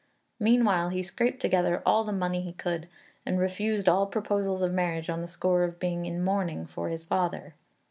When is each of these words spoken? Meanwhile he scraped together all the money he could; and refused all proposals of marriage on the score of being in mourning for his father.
Meanwhile 0.39 0.89
he 0.89 1.03
scraped 1.03 1.39
together 1.41 1.83
all 1.85 2.03
the 2.03 2.11
money 2.11 2.41
he 2.41 2.53
could; 2.53 2.87
and 3.23 3.37
refused 3.37 3.87
all 3.87 4.07
proposals 4.07 4.63
of 4.63 4.71
marriage 4.73 5.11
on 5.11 5.21
the 5.21 5.27
score 5.27 5.63
of 5.63 5.77
being 5.77 6.07
in 6.07 6.23
mourning 6.23 6.65
for 6.65 6.89
his 6.89 7.03
father. 7.03 7.53